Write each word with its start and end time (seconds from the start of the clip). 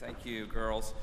Thank 0.00 0.24
you, 0.24 0.46
girls. 0.46 0.94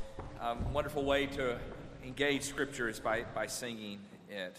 Um, 0.41 0.73
wonderful 0.73 1.05
way 1.05 1.27
to 1.27 1.59
engage 2.03 2.41
Scripture 2.41 2.89
is 2.89 2.99
by, 2.99 3.25
by 3.35 3.45
singing 3.45 3.99
it. 4.27 4.57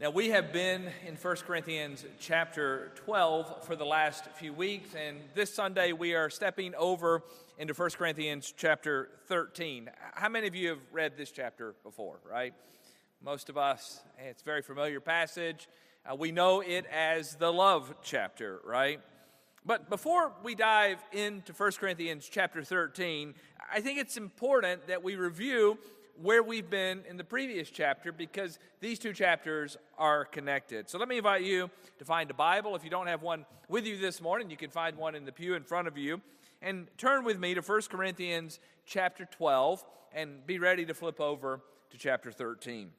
Now, 0.00 0.10
we 0.10 0.30
have 0.30 0.52
been 0.52 0.90
in 1.06 1.14
1 1.14 1.36
Corinthians 1.46 2.04
chapter 2.18 2.90
12 2.96 3.64
for 3.64 3.76
the 3.76 3.84
last 3.84 4.24
few 4.34 4.52
weeks, 4.52 4.96
and 4.96 5.18
this 5.36 5.54
Sunday 5.54 5.92
we 5.92 6.16
are 6.16 6.28
stepping 6.28 6.74
over 6.74 7.22
into 7.58 7.74
1 7.74 7.90
Corinthians 7.90 8.52
chapter 8.56 9.08
13. 9.28 9.88
How 10.14 10.28
many 10.28 10.48
of 10.48 10.56
you 10.56 10.70
have 10.70 10.80
read 10.90 11.16
this 11.16 11.30
chapter 11.30 11.76
before, 11.84 12.18
right? 12.28 12.54
Most 13.22 13.50
of 13.50 13.56
us, 13.56 14.00
it's 14.18 14.42
a 14.42 14.44
very 14.44 14.62
familiar 14.62 14.98
passage. 14.98 15.68
Uh, 16.04 16.16
we 16.16 16.32
know 16.32 16.60
it 16.60 16.86
as 16.86 17.36
the 17.36 17.52
love 17.52 17.94
chapter, 18.02 18.60
right? 18.64 19.00
But 19.68 19.90
before 19.90 20.32
we 20.42 20.54
dive 20.54 20.96
into 21.12 21.52
1 21.52 21.72
Corinthians 21.72 22.26
chapter 22.26 22.64
13, 22.64 23.34
I 23.70 23.82
think 23.82 23.98
it's 23.98 24.16
important 24.16 24.86
that 24.86 25.04
we 25.04 25.14
review 25.14 25.76
where 26.22 26.42
we've 26.42 26.70
been 26.70 27.02
in 27.06 27.18
the 27.18 27.22
previous 27.22 27.68
chapter 27.68 28.10
because 28.10 28.58
these 28.80 28.98
two 28.98 29.12
chapters 29.12 29.76
are 29.98 30.24
connected. 30.24 30.88
So 30.88 30.96
let 30.96 31.06
me 31.06 31.18
invite 31.18 31.42
you 31.42 31.68
to 31.98 32.04
find 32.06 32.30
a 32.30 32.34
Bible. 32.34 32.76
If 32.76 32.82
you 32.82 32.88
don't 32.88 33.08
have 33.08 33.20
one 33.20 33.44
with 33.68 33.84
you 33.84 33.98
this 33.98 34.22
morning, 34.22 34.48
you 34.48 34.56
can 34.56 34.70
find 34.70 34.96
one 34.96 35.14
in 35.14 35.26
the 35.26 35.32
pew 35.32 35.54
in 35.54 35.64
front 35.64 35.86
of 35.86 35.98
you. 35.98 36.22
And 36.62 36.86
turn 36.96 37.22
with 37.22 37.38
me 37.38 37.52
to 37.52 37.60
1 37.60 37.82
Corinthians 37.90 38.60
chapter 38.86 39.26
12 39.26 39.84
and 40.14 40.46
be 40.46 40.58
ready 40.58 40.86
to 40.86 40.94
flip 40.94 41.20
over 41.20 41.60
to 41.90 41.98
chapter 41.98 42.32
13. 42.32 42.90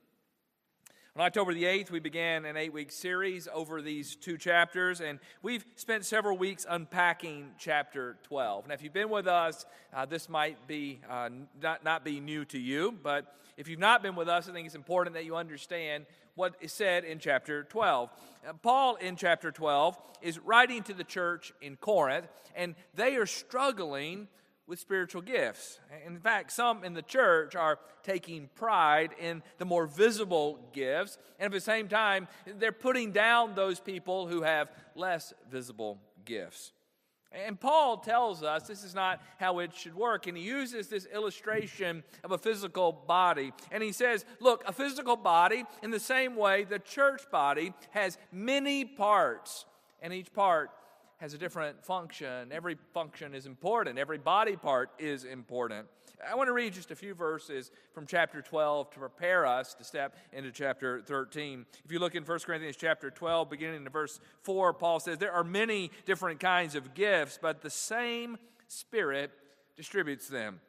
On 1.16 1.26
October 1.26 1.56
the 1.56 1.64
8th, 1.64 1.90
we 1.90 2.00
began 2.00 2.46
an 2.46 2.56
eight 2.56 2.72
week 2.72 2.92
series 2.92 3.48
over 3.52 3.82
these 3.82 4.16
two 4.16 4.38
chapters, 4.38 5.02
and 5.02 5.20
we've 5.42 5.66
spent 5.76 6.06
several 6.06 6.38
weeks 6.38 6.68
unpacking 6.70 7.50
chapter 7.58 8.18
12. 8.24 8.68
Now, 8.68 8.76
if 8.76 8.84
you've 8.84 8.94
been 8.94 9.10
with 9.10 9.26
us, 9.26 9.66
uh, 9.92 10.06
this 10.06 10.30
might 10.30 10.68
be 10.68 11.02
uh, 11.10 11.30
not, 11.60 11.84
not 11.84 12.06
be 12.06 12.20
new 12.20 12.46
to 12.46 12.60
you, 12.60 12.96
but 13.02 13.36
if 13.58 13.68
you've 13.68 13.80
not 13.80 14.04
been 14.04 14.16
with 14.16 14.30
us, 14.30 14.48
I 14.48 14.54
think 14.54 14.68
it's 14.68 14.76
important 14.76 15.16
that 15.16 15.26
you 15.26 15.36
understand 15.36 16.06
what 16.36 16.54
is 16.62 16.72
said 16.72 17.04
in 17.04 17.18
chapter 17.18 17.64
12. 17.64 18.12
Uh, 18.48 18.54
Paul, 18.62 18.96
in 18.98 19.16
chapter 19.16 19.52
12, 19.52 19.98
is 20.22 20.38
writing 20.38 20.84
to 20.84 20.94
the 20.94 21.04
church 21.04 21.54
in 21.60 21.76
Corinth, 21.76 22.28
and 22.56 22.76
they 22.94 23.16
are 23.16 23.26
struggling 23.26 24.28
with 24.70 24.80
spiritual 24.80 25.24
gifts. 25.24 25.80
In 26.06 26.20
fact, 26.20 26.52
some 26.52 26.84
in 26.84 26.94
the 26.94 27.02
church 27.02 27.56
are 27.56 27.80
taking 28.04 28.50
pride 28.54 29.10
in 29.20 29.42
the 29.58 29.66
more 29.66 29.88
visible 29.88 30.60
gifts, 30.74 31.18
and 31.40 31.48
at 31.48 31.52
the 31.52 31.60
same 31.60 31.88
time, 31.88 32.28
they're 32.60 32.72
putting 32.72 33.12
down 33.12 33.56
those 33.56 33.80
people 33.80 34.28
who 34.28 34.44
have 34.44 34.72
less 34.96 35.34
visible 35.52 36.00
gifts. 36.24 36.72
And 37.32 37.60
Paul 37.60 37.98
tells 37.98 38.44
us 38.44 38.68
this 38.68 38.84
is 38.84 38.94
not 38.94 39.22
how 39.40 39.60
it 39.60 39.74
should 39.74 39.96
work. 39.96 40.26
And 40.26 40.36
he 40.36 40.44
uses 40.44 40.88
this 40.88 41.08
illustration 41.14 42.04
of 42.24 42.32
a 42.32 42.40
physical 42.40 42.92
body. 42.92 43.54
And 43.72 43.84
he 43.84 43.92
says, 43.92 44.26
look, 44.40 44.64
a 44.68 44.74
physical 44.74 45.16
body, 45.16 45.64
in 45.84 45.92
the 45.92 46.00
same 46.00 46.36
way, 46.36 46.64
the 46.64 46.80
church 46.80 47.22
body 47.32 47.74
has 47.92 48.18
many 48.32 48.84
parts, 48.84 49.66
and 50.02 50.12
each 50.12 50.34
part 50.34 50.72
has 51.20 51.34
a 51.34 51.38
different 51.38 51.84
function. 51.86 52.52
Every 52.52 52.78
function 52.94 53.36
is 53.36 53.46
important, 53.46 53.98
every 53.98 54.18
body 54.18 54.56
part 54.56 54.90
is 54.98 55.26
important. 55.26 55.88
I 56.28 56.36
want 56.36 56.48
to 56.48 56.54
read 56.54 56.74
just 56.74 56.92
a 56.92 56.96
few 56.96 57.14
verses 57.14 57.72
from 57.94 58.06
chapter 58.06 58.42
12 58.42 58.92
to 58.92 59.00
prepare 59.00 59.46
us 59.46 59.74
to 59.76 59.86
step 59.86 60.18
into 60.34 60.52
chapter 60.52 61.02
13. 61.02 61.66
If 61.86 61.92
you 61.92 62.00
look 62.00 62.16
in 62.16 62.24
1 62.24 62.40
Corinthians 62.40 62.76
chapter 62.76 63.10
12, 63.10 63.50
beginning 63.50 63.86
in 63.86 63.90
verse 63.90 64.20
4, 64.44 64.74
Paul 64.74 65.00
says, 65.00 65.18
There 65.18 65.32
are 65.32 65.46
many 65.46 65.92
different 66.06 66.42
kinds 66.42 66.76
of 66.76 66.94
gifts, 66.94 67.40
but 67.42 67.62
the 67.62 67.70
same 67.70 68.38
Spirit 68.68 69.32
distributes 69.78 70.28
them. 70.28 70.60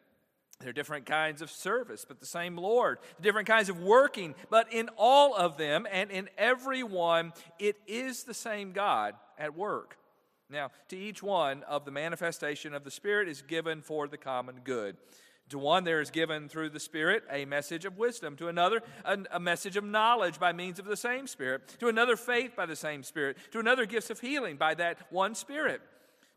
There 0.60 0.70
are 0.70 0.74
different 0.74 1.06
kinds 1.06 1.42
of 1.42 1.50
service, 1.50 2.04
but 2.06 2.20
the 2.20 2.26
same 2.26 2.56
Lord. 2.56 2.98
Different 3.20 3.48
kinds 3.48 3.68
of 3.68 3.80
working, 3.80 4.34
but 4.50 4.72
in 4.72 4.90
all 4.96 5.34
of 5.34 5.56
them 5.56 5.86
and 5.91 6.10
in 6.10 6.28
every 6.36 6.82
one, 6.82 7.32
it 7.58 7.76
is 7.86 8.25
the 8.25 8.34
same 8.34 8.72
God 8.72 9.14
at 9.38 9.56
work. 9.56 9.96
Now, 10.50 10.71
to 10.88 10.97
each 10.97 11.22
one 11.22 11.62
of 11.65 11.84
the 11.84 11.91
manifestation 11.91 12.75
of 12.75 12.84
the 12.84 12.91
Spirit 12.91 13.28
is 13.28 13.43
given 13.43 13.83
for 13.83 14.09
the 14.09 14.16
common 14.16 14.61
good. 14.65 14.97
To 15.50 15.59
one, 15.59 15.83
there 15.84 16.00
is 16.00 16.11
given 16.11 16.49
through 16.49 16.71
the 16.71 16.81
Spirit 16.81 17.25
a 17.31 17.44
message 17.44 17.84
of 17.84 17.99
wisdom. 17.99 18.37
To 18.37 18.49
another, 18.49 18.83
a, 19.05 19.41
message 19.41 19.77
of 19.77 19.84
knowledge 19.84 20.38
by 20.38 20.53
means 20.53 20.78
of 20.78 20.84
the 20.84 20.97
same 20.97 21.27
Spirit. 21.27 21.77
To 21.81 21.88
another, 21.88 22.16
faith 22.16 22.55
by 22.56 22.66
the 22.66 22.77
same 22.77 23.03
Spirit. 23.03 23.37
To 23.53 23.59
another, 23.59 23.84
gifts 23.84 24.11
of 24.11 24.21
healing 24.21 24.56
by 24.56 24.75
that 24.75 24.99
one 25.11 25.34
Spirit. 25.34 25.83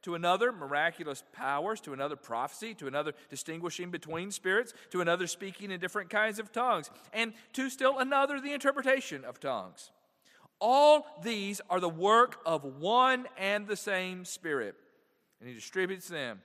To 0.03 0.15
another, 0.15 0.51
miraculous 0.51 1.23
powers. 1.31 1.79
To 1.81 1.93
another, 1.93 2.15
prophecy. 2.15 2.73
To 2.75 2.87
another, 2.87 3.13
distinguishing 3.29 3.91
between 3.91 4.31
spirits. 4.31 4.73
To 4.91 5.01
another, 5.01 5.27
speaking 5.27 5.69
in 5.69 5.79
different 5.79 6.09
kinds 6.09 6.39
of 6.39 6.51
tongues. 6.51 6.89
And 7.13 7.33
to 7.53 7.69
still 7.69 7.99
another, 7.99 8.41
the 8.41 8.53
interpretation 8.53 9.23
of 9.25 9.39
tongues. 9.39 9.91
All 10.65 11.05
these 11.21 11.59
are 11.69 11.81
the 11.81 11.89
work 11.89 12.39
of 12.45 12.63
one 12.63 13.27
and 13.37 13.67
the 13.67 13.75
same 13.75 14.23
Spirit, 14.23 14.75
and 15.41 15.49
He 15.49 15.53
distributes 15.53 16.07
them 16.07 16.39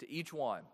to 0.00 0.10
each 0.10 0.34
one 0.34 0.64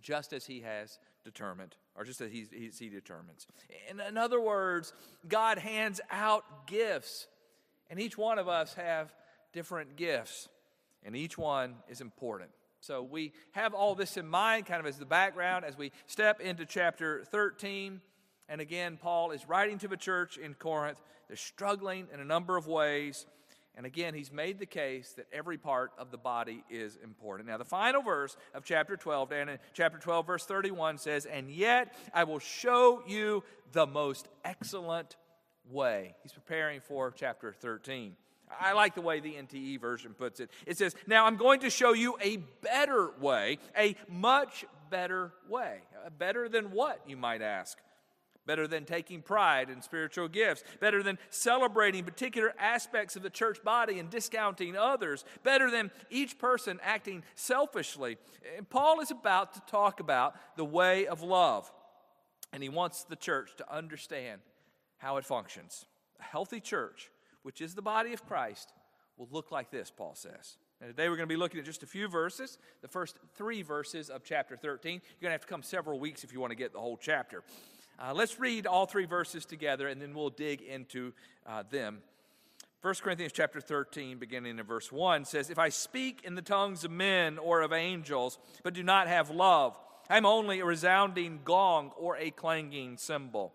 just 0.00 0.32
as 0.32 0.46
He 0.46 0.60
has 0.62 0.98
determined, 1.24 1.76
or 1.94 2.04
just 2.04 2.22
as 2.22 2.32
He, 2.32 2.46
he, 2.50 2.88
determines. 2.88 3.46
In, 3.90 4.00
in 4.00 4.16
other 4.16 4.40
words, 4.40 4.94
God 5.28 5.58
hands 5.58 6.00
out 6.10 6.66
gifts, 6.66 7.26
and 7.90 8.00
each 8.00 8.16
one 8.16 8.38
of 8.38 8.48
us 8.48 8.72
have 8.74 9.12
different 9.52 9.96
gifts, 9.96 10.48
and 11.04 11.14
each 11.14 11.36
one 11.36 11.74
is 11.86 12.00
important. 12.00 12.48
So 12.80 13.02
we 13.02 13.34
have 13.52 13.74
all 13.74 13.94
this 13.94 14.16
in 14.16 14.26
mind, 14.26 14.64
kind 14.64 14.80
of 14.80 14.86
as 14.86 14.96
the 14.96 15.04
background, 15.04 15.66
as 15.66 15.76
we 15.76 15.92
step 16.06 16.40
into 16.40 16.64
chapter 16.64 17.24
13. 17.24 18.00
And 18.48 18.60
again, 18.60 18.98
Paul 19.00 19.32
is 19.32 19.48
writing 19.48 19.78
to 19.78 19.88
the 19.88 19.96
church 19.96 20.36
in 20.36 20.54
Corinth. 20.54 21.00
They're 21.28 21.36
struggling 21.36 22.06
in 22.12 22.20
a 22.20 22.24
number 22.24 22.56
of 22.56 22.66
ways. 22.66 23.26
And 23.76 23.84
again, 23.84 24.14
he's 24.14 24.32
made 24.32 24.58
the 24.58 24.66
case 24.66 25.12
that 25.16 25.26
every 25.32 25.58
part 25.58 25.92
of 25.98 26.10
the 26.10 26.16
body 26.16 26.64
is 26.70 26.96
important. 27.02 27.48
Now, 27.48 27.58
the 27.58 27.64
final 27.64 28.00
verse 28.00 28.36
of 28.54 28.64
chapter 28.64 28.96
12, 28.96 29.32
and 29.32 29.50
in 29.50 29.58
chapter 29.74 29.98
12, 29.98 30.26
verse 30.26 30.46
31 30.46 30.96
says, 30.98 31.26
And 31.26 31.50
yet 31.50 31.94
I 32.14 32.24
will 32.24 32.38
show 32.38 33.02
you 33.06 33.44
the 33.72 33.86
most 33.86 34.28
excellent 34.44 35.16
way. 35.70 36.14
He's 36.22 36.32
preparing 36.32 36.80
for 36.80 37.10
chapter 37.10 37.52
13. 37.52 38.16
I 38.60 38.72
like 38.72 38.94
the 38.94 39.00
way 39.00 39.20
the 39.20 39.34
NTE 39.34 39.80
version 39.80 40.14
puts 40.14 40.40
it. 40.40 40.50
It 40.66 40.78
says, 40.78 40.94
Now 41.06 41.26
I'm 41.26 41.36
going 41.36 41.60
to 41.60 41.70
show 41.70 41.92
you 41.92 42.16
a 42.22 42.38
better 42.62 43.10
way, 43.20 43.58
a 43.76 43.96
much 44.08 44.64
better 44.88 45.32
way. 45.48 45.80
Uh, 46.04 46.10
better 46.10 46.48
than 46.48 46.70
what, 46.70 47.00
you 47.06 47.16
might 47.16 47.42
ask? 47.42 47.76
Better 48.46 48.66
than 48.66 48.84
taking 48.84 49.22
pride 49.22 49.68
in 49.68 49.82
spiritual 49.82 50.28
gifts, 50.28 50.64
better 50.80 51.02
than 51.02 51.18
celebrating 51.30 52.04
particular 52.04 52.54
aspects 52.58 53.16
of 53.16 53.22
the 53.22 53.30
church 53.30 53.62
body 53.62 53.98
and 53.98 54.08
discounting 54.08 54.76
others, 54.76 55.24
better 55.42 55.70
than 55.70 55.90
each 56.10 56.38
person 56.38 56.78
acting 56.82 57.22
selfishly. 57.34 58.16
And 58.56 58.68
Paul 58.68 59.00
is 59.00 59.10
about 59.10 59.54
to 59.54 59.60
talk 59.70 60.00
about 60.00 60.34
the 60.56 60.64
way 60.64 61.06
of 61.06 61.22
love, 61.22 61.70
and 62.52 62.62
he 62.62 62.68
wants 62.68 63.04
the 63.04 63.16
church 63.16 63.56
to 63.56 63.74
understand 63.74 64.40
how 64.98 65.16
it 65.16 65.24
functions. 65.24 65.86
A 66.20 66.22
healthy 66.22 66.60
church, 66.60 67.10
which 67.42 67.60
is 67.60 67.74
the 67.74 67.82
body 67.82 68.12
of 68.12 68.24
Christ, 68.26 68.72
will 69.16 69.28
look 69.30 69.50
like 69.50 69.70
this, 69.70 69.90
Paul 69.90 70.14
says. 70.14 70.56
And 70.80 70.90
today 70.90 71.08
we're 71.08 71.16
going 71.16 71.28
to 71.28 71.32
be 71.32 71.38
looking 71.38 71.58
at 71.58 71.64
just 71.64 71.82
a 71.82 71.86
few 71.86 72.06
verses, 72.06 72.58
the 72.82 72.88
first 72.88 73.16
three 73.34 73.62
verses 73.62 74.10
of 74.10 74.24
chapter 74.24 74.56
13. 74.56 74.92
You're 74.92 75.00
going 75.20 75.30
to 75.30 75.32
have 75.32 75.40
to 75.40 75.46
come 75.46 75.62
several 75.62 75.98
weeks 75.98 76.22
if 76.22 76.34
you 76.34 76.40
want 76.40 76.50
to 76.50 76.56
get 76.56 76.72
the 76.72 76.80
whole 76.80 76.98
chapter. 76.98 77.42
Uh, 77.98 78.12
let's 78.14 78.38
read 78.38 78.66
all 78.66 78.86
three 78.86 79.06
verses 79.06 79.46
together 79.46 79.88
and 79.88 80.00
then 80.00 80.14
we'll 80.14 80.30
dig 80.30 80.60
into 80.60 81.12
uh, 81.46 81.62
them. 81.70 81.98
1 82.82 82.94
Corinthians 83.02 83.32
chapter 83.32 83.60
13, 83.60 84.18
beginning 84.18 84.58
in 84.58 84.64
verse 84.64 84.92
1, 84.92 85.24
says, 85.24 85.50
If 85.50 85.58
I 85.58 85.70
speak 85.70 86.20
in 86.24 86.34
the 86.34 86.42
tongues 86.42 86.84
of 86.84 86.90
men 86.90 87.38
or 87.38 87.62
of 87.62 87.72
angels, 87.72 88.38
but 88.62 88.74
do 88.74 88.82
not 88.82 89.08
have 89.08 89.30
love, 89.30 89.76
I'm 90.08 90.26
only 90.26 90.60
a 90.60 90.64
resounding 90.64 91.40
gong 91.44 91.90
or 91.98 92.16
a 92.16 92.30
clanging 92.30 92.96
cymbal. 92.98 93.54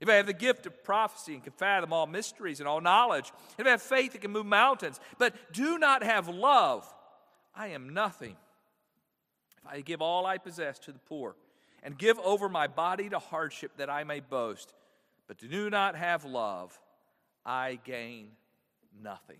If 0.00 0.08
I 0.08 0.14
have 0.14 0.26
the 0.26 0.32
gift 0.32 0.66
of 0.66 0.82
prophecy 0.82 1.34
and 1.34 1.44
can 1.44 1.52
fathom 1.52 1.92
all 1.92 2.08
mysteries 2.08 2.58
and 2.58 2.68
all 2.68 2.80
knowledge, 2.80 3.32
if 3.56 3.66
I 3.66 3.70
have 3.70 3.80
faith 3.80 4.12
that 4.12 4.20
can 4.20 4.32
move 4.32 4.46
mountains, 4.46 4.98
but 5.16 5.34
do 5.52 5.78
not 5.78 6.02
have 6.02 6.28
love, 6.28 6.92
I 7.54 7.68
am 7.68 7.94
nothing. 7.94 8.36
If 9.64 9.72
I 9.72 9.80
give 9.80 10.02
all 10.02 10.26
I 10.26 10.38
possess 10.38 10.80
to 10.80 10.92
the 10.92 10.98
poor, 10.98 11.36
and 11.82 11.98
give 11.98 12.18
over 12.20 12.48
my 12.48 12.66
body 12.66 13.08
to 13.08 13.18
hardship 13.18 13.72
that 13.76 13.90
I 13.90 14.04
may 14.04 14.20
boast. 14.20 14.74
But 15.26 15.38
do 15.38 15.70
not 15.70 15.96
have 15.96 16.24
love, 16.24 16.78
I 17.44 17.78
gain 17.84 18.28
nothing. 19.02 19.38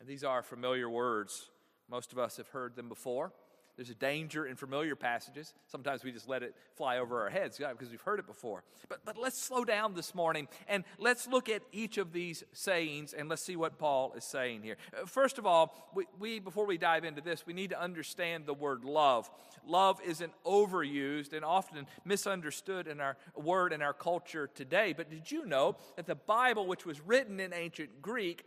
And 0.00 0.08
these 0.08 0.24
are 0.24 0.42
familiar 0.42 0.88
words. 0.88 1.50
Most 1.90 2.12
of 2.12 2.18
us 2.18 2.36
have 2.38 2.48
heard 2.48 2.76
them 2.76 2.88
before. 2.88 3.32
There's 3.80 3.88
a 3.88 3.94
danger 3.94 4.44
in 4.44 4.56
familiar 4.56 4.94
passages. 4.94 5.54
Sometimes 5.66 6.04
we 6.04 6.12
just 6.12 6.28
let 6.28 6.42
it 6.42 6.54
fly 6.74 6.98
over 6.98 7.22
our 7.22 7.30
heads 7.30 7.56
because 7.56 7.88
we've 7.88 8.02
heard 8.02 8.18
it 8.18 8.26
before. 8.26 8.62
But, 8.90 9.06
but 9.06 9.16
let's 9.16 9.40
slow 9.40 9.64
down 9.64 9.94
this 9.94 10.14
morning 10.14 10.48
and 10.68 10.84
let's 10.98 11.26
look 11.26 11.48
at 11.48 11.62
each 11.72 11.96
of 11.96 12.12
these 12.12 12.44
sayings 12.52 13.14
and 13.14 13.30
let's 13.30 13.40
see 13.40 13.56
what 13.56 13.78
Paul 13.78 14.12
is 14.14 14.24
saying 14.24 14.64
here. 14.64 14.76
Uh, 14.92 15.06
first 15.06 15.38
of 15.38 15.46
all, 15.46 15.88
we, 15.94 16.04
we 16.18 16.40
before 16.40 16.66
we 16.66 16.76
dive 16.76 17.06
into 17.06 17.22
this, 17.22 17.46
we 17.46 17.54
need 17.54 17.70
to 17.70 17.80
understand 17.80 18.44
the 18.44 18.52
word 18.52 18.84
love. 18.84 19.30
Love 19.66 19.98
is 20.06 20.20
an 20.20 20.32
overused 20.44 21.32
and 21.32 21.42
often 21.42 21.86
misunderstood 22.04 22.86
in 22.86 23.00
our 23.00 23.16
word 23.34 23.72
in 23.72 23.80
our 23.80 23.94
culture 23.94 24.46
today. 24.54 24.92
But 24.94 25.08
did 25.08 25.32
you 25.32 25.46
know 25.46 25.76
that 25.96 26.06
the 26.06 26.16
Bible, 26.16 26.66
which 26.66 26.84
was 26.84 27.00
written 27.00 27.40
in 27.40 27.54
ancient 27.54 28.02
Greek, 28.02 28.44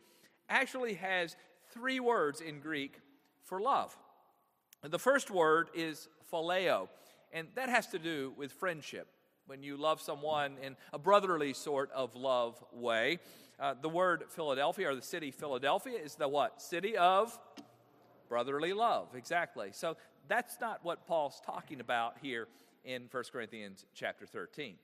actually 0.47 0.93
has 0.93 1.35
three 1.71 1.99
words 1.99 2.39
in 2.39 2.59
Greek 2.59 2.99
for 3.41 3.59
love? 3.59 3.97
The 4.83 4.99
first 4.99 5.31
word 5.31 5.69
is 5.73 6.09
phileo, 6.31 6.89
and 7.31 7.47
that 7.55 7.69
has 7.69 7.87
to 7.87 7.99
do 7.99 8.33
with 8.35 8.51
friendship. 8.51 9.07
When 9.45 9.63
you 9.63 9.77
love 9.77 10.01
someone 10.01 10.57
in 10.61 10.75
a 10.91 10.99
brotherly 10.99 11.53
sort 11.53 11.89
of 11.91 12.15
love 12.15 12.61
way. 12.73 13.19
Uh, 13.59 13.75
the 13.81 13.89
word 13.89 14.25
Philadelphia, 14.29 14.89
or 14.89 14.95
the 14.95 15.01
city 15.01 15.31
Philadelphia, 15.31 15.97
is 15.97 16.15
the 16.15 16.27
what? 16.27 16.61
City 16.61 16.97
of 16.97 17.37
brotherly 18.27 18.73
love. 18.73 19.07
Exactly. 19.15 19.69
So 19.71 19.95
that's 20.27 20.59
not 20.59 20.79
what 20.83 21.07
Paul's 21.07 21.41
talking 21.45 21.79
about 21.79 22.17
here 22.21 22.47
in 22.83 23.03
1 23.11 23.23
Corinthians 23.31 23.85
chapter 23.93 24.25
13. 24.25 24.75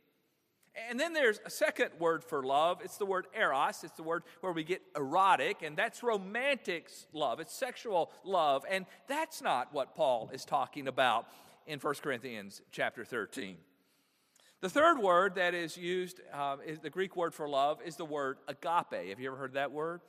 And 0.89 1.00
then 1.00 1.13
there's 1.13 1.39
a 1.45 1.50
second 1.50 1.92
word 2.00 2.24
for 2.24 2.44
love. 2.44 2.81
It's 2.83 2.98
the 2.98 3.06
word 3.06 3.27
eros. 3.36 3.83
It's 3.83 3.95
the 3.95 4.04
word 4.04 4.24
where 4.42 4.51
we 4.51 4.63
get 4.63 4.81
erotic, 4.95 5.62
and 5.62 5.75
that's 5.75 6.04
romantic 6.04 6.89
love. 7.13 7.39
It's 7.39 7.54
sexual 7.54 8.12
love. 8.24 8.66
And 8.69 8.86
that's 9.07 9.42
not 9.42 9.74
what 9.74 9.95
Paul 9.95 10.30
is 10.33 10.45
talking 10.45 10.88
about 10.88 11.27
in 11.66 11.80
1 11.80 11.95
Corinthians 11.95 12.62
chapter 12.71 13.04
13. 13.04 13.57
The 14.62 14.69
third 14.69 15.00
word 15.00 15.36
that 15.36 15.54
is 15.54 15.77
used, 15.77 16.19
uh, 16.33 16.57
is 16.66 16.80
the 16.80 16.89
Greek 16.89 17.16
word 17.16 17.33
for 17.33 17.48
love, 17.48 17.80
is 17.86 17.95
the 17.95 18.06
word 18.06 18.38
agape. 18.48 19.10
Have 19.10 19.19
you 19.19 19.27
ever 19.27 19.38
heard 19.38 19.54
that 19.54 19.71
word? 19.71 20.01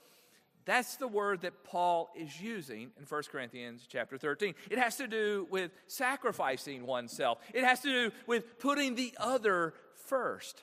That's 0.64 0.96
the 0.96 1.08
word 1.08 1.42
that 1.42 1.64
Paul 1.64 2.10
is 2.16 2.40
using 2.40 2.90
in 2.98 3.04
1 3.08 3.22
Corinthians 3.30 3.86
chapter 3.88 4.18
13. 4.18 4.54
It 4.70 4.78
has 4.78 4.96
to 4.96 5.06
do 5.06 5.46
with 5.50 5.72
sacrificing 5.86 6.86
oneself, 6.86 7.38
it 7.54 7.64
has 7.64 7.80
to 7.80 7.88
do 7.88 8.14
with 8.26 8.58
putting 8.58 8.94
the 8.94 9.14
other 9.18 9.74
first. 10.06 10.62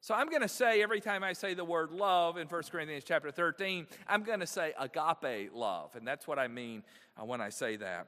So 0.00 0.14
I'm 0.14 0.28
going 0.28 0.42
to 0.42 0.48
say 0.48 0.82
every 0.82 1.00
time 1.00 1.24
I 1.24 1.32
say 1.32 1.54
the 1.54 1.64
word 1.64 1.90
love 1.90 2.36
in 2.36 2.46
1 2.46 2.62
Corinthians 2.70 3.02
chapter 3.04 3.30
13, 3.32 3.86
I'm 4.06 4.22
going 4.22 4.40
to 4.40 4.46
say 4.46 4.72
agape 4.78 5.52
love. 5.52 5.96
And 5.96 6.06
that's 6.06 6.28
what 6.28 6.38
I 6.38 6.46
mean 6.46 6.84
uh, 7.20 7.24
when 7.24 7.40
I 7.40 7.48
say 7.48 7.76
that. 7.76 8.06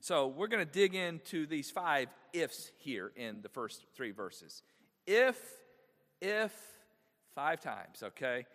So 0.00 0.28
we're 0.28 0.48
going 0.48 0.64
to 0.64 0.72
dig 0.72 0.94
into 0.94 1.46
these 1.46 1.70
five 1.70 2.08
ifs 2.32 2.70
here 2.78 3.12
in 3.16 3.40
the 3.42 3.48
first 3.48 3.86
three 3.94 4.12
verses. 4.12 4.62
If, 5.06 5.40
if, 6.20 6.52
five 7.34 7.60
times, 7.60 8.02
okay? 8.02 8.46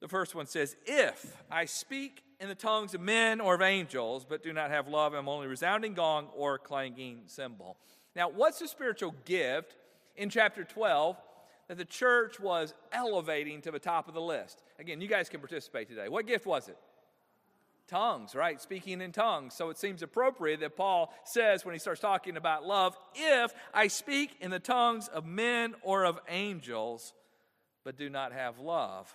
The 0.00 0.08
first 0.08 0.34
one 0.34 0.46
says, 0.46 0.76
If 0.86 1.36
I 1.50 1.66
speak 1.66 2.22
in 2.40 2.48
the 2.48 2.54
tongues 2.54 2.94
of 2.94 3.00
men 3.00 3.40
or 3.40 3.54
of 3.54 3.62
angels, 3.62 4.24
but 4.28 4.42
do 4.42 4.52
not 4.52 4.70
have 4.70 4.88
love, 4.88 5.12
I'm 5.12 5.28
only 5.28 5.46
resounding 5.46 5.94
gong 5.94 6.28
or 6.34 6.58
clanging 6.58 7.22
cymbal. 7.26 7.76
Now, 8.16 8.30
what's 8.30 8.58
the 8.58 8.68
spiritual 8.68 9.14
gift 9.24 9.76
in 10.16 10.30
chapter 10.30 10.64
12 10.64 11.16
that 11.68 11.76
the 11.76 11.84
church 11.84 12.40
was 12.40 12.74
elevating 12.92 13.60
to 13.62 13.70
the 13.70 13.78
top 13.78 14.08
of 14.08 14.14
the 14.14 14.20
list? 14.20 14.62
Again, 14.78 15.00
you 15.00 15.08
guys 15.08 15.28
can 15.28 15.40
participate 15.40 15.88
today. 15.88 16.08
What 16.08 16.26
gift 16.26 16.46
was 16.46 16.68
it? 16.68 16.78
Tongues, 17.86 18.34
right? 18.34 18.60
Speaking 18.60 19.00
in 19.00 19.12
tongues. 19.12 19.54
So 19.54 19.68
it 19.68 19.76
seems 19.76 20.02
appropriate 20.02 20.60
that 20.60 20.76
Paul 20.76 21.12
says 21.24 21.64
when 21.64 21.74
he 21.74 21.78
starts 21.78 22.00
talking 22.00 22.36
about 22.36 22.64
love, 22.64 22.96
if 23.14 23.52
I 23.74 23.88
speak 23.88 24.36
in 24.40 24.50
the 24.50 24.60
tongues 24.60 25.08
of 25.08 25.26
men 25.26 25.74
or 25.82 26.04
of 26.04 26.18
angels, 26.28 27.12
but 27.84 27.98
do 27.98 28.08
not 28.08 28.32
have 28.32 28.58
love. 28.58 29.14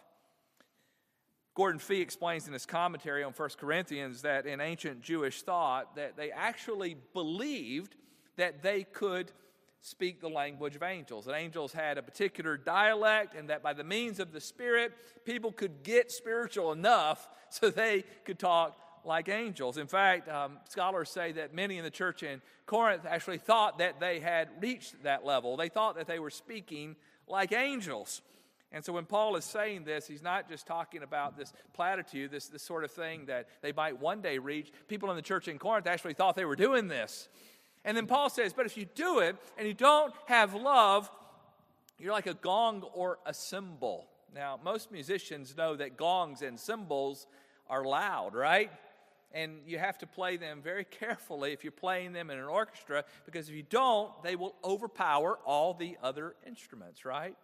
Gordon 1.56 1.80
Fee 1.80 2.02
explains 2.02 2.48
in 2.48 2.54
his 2.54 2.66
commentary 2.66 3.24
on 3.24 3.32
1 3.32 3.50
Corinthians 3.58 4.22
that 4.24 4.46
in 4.46 4.60
ancient 4.60 5.02
Jewish 5.02 5.42
thought 5.42 5.96
that 5.96 6.18
they 6.18 6.30
actually 6.30 6.98
believed 7.14 7.96
that 8.36 8.62
they 8.62 8.84
could 8.84 9.32
speak 9.80 10.20
the 10.20 10.28
language 10.28 10.76
of 10.76 10.84
angels. 10.84 11.26
That 11.26 11.36
angels 11.36 11.72
had 11.72 11.98
a 11.98 12.04
particular 12.04 12.58
dialect, 12.58 13.36
and 13.36 13.50
that 13.50 13.64
by 13.64 13.72
the 13.72 13.86
means 13.86 14.20
of 14.20 14.34
the 14.34 14.42
Spirit, 14.42 14.92
people 15.24 15.52
could 15.52 15.84
get 15.84 16.12
spiritual 16.12 16.74
enough 16.74 17.30
so 17.50 17.70
they 17.70 18.04
could 18.26 18.38
talk 18.38 18.78
like 19.06 19.30
angels. 19.30 19.78
In 19.78 19.88
fact, 19.88 20.28
um, 20.28 20.58
scholars 20.68 21.10
say 21.10 21.32
that 21.34 21.54
many 21.54 21.78
in 21.78 21.86
the 21.86 21.92
church 21.92 22.24
in 22.24 22.42
Corinth 22.66 23.06
actually 23.08 23.38
thought 23.38 23.78
that 23.78 24.00
they 24.02 24.20
had 24.20 24.50
reached 24.60 25.04
that 25.04 25.24
level. 25.24 25.56
They 25.56 25.70
thought 25.70 25.96
that 25.96 26.08
they 26.08 26.20
were 26.20 26.32
speaking 26.32 26.98
like 27.28 27.54
angels. 27.54 28.22
And 28.76 28.84
so 28.84 28.92
when 28.92 29.06
Paul 29.06 29.38
is 29.38 29.46
saying 29.46 29.86
this, 29.86 30.06
he's 30.06 30.22
not 30.22 30.50
just 30.50 30.68
talking 30.68 31.02
about 31.02 31.38
this 31.38 31.54
platitude, 31.72 32.30
this, 32.30 32.48
this 32.48 32.62
sort 32.62 32.84
of 32.84 32.92
thing 32.92 33.28
that 33.28 33.48
they 33.62 33.72
might 33.72 34.02
one 34.02 34.20
day 34.20 34.38
reach. 34.38 34.70
People 34.90 35.10
in 35.12 35.16
the 35.16 35.22
church 35.22 35.48
in 35.48 35.58
Corinth 35.58 35.88
actually 35.88 36.14
thought 36.14 36.36
they 36.36 36.44
were 36.44 36.58
doing 36.58 36.90
this. 36.90 37.30
And 37.86 37.96
then 37.96 38.06
Paul 38.06 38.30
says, 38.30 38.52
But 38.52 38.66
if 38.66 38.76
you 38.76 38.84
do 38.94 39.20
it 39.20 39.38
and 39.58 39.66
you 39.66 39.74
don't 39.74 40.14
have 40.26 40.54
love, 40.54 41.10
you're 41.98 42.12
like 42.12 42.28
a 42.28 42.34
gong 42.34 42.84
or 42.94 43.18
a 43.26 43.34
cymbal. 43.34 44.08
Now, 44.36 44.60
most 44.62 44.92
musicians 44.92 45.56
know 45.56 45.78
that 45.78 45.96
gongs 45.96 46.42
and 46.42 46.60
cymbals 46.60 47.28
are 47.70 47.86
loud, 47.86 48.36
right? 48.36 48.70
And 49.32 49.60
you 49.66 49.80
have 49.80 49.98
to 50.00 50.06
play 50.06 50.36
them 50.36 50.60
very 50.62 50.84
carefully 51.00 51.54
if 51.54 51.64
you're 51.64 51.72
playing 51.72 52.12
them 52.12 52.30
in 52.30 52.38
an 52.38 52.44
orchestra, 52.44 53.06
because 53.26 53.48
if 53.48 53.56
you 53.56 53.64
don't, 53.64 54.12
they 54.22 54.36
will 54.36 54.54
overpower 54.66 55.40
all 55.46 55.74
the 55.74 55.96
other 56.04 56.36
instruments, 56.46 57.06
right? 57.06 57.38